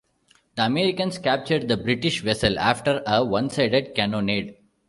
[0.55, 4.57] The Americans captured the British vessel after a one-sided cannonade.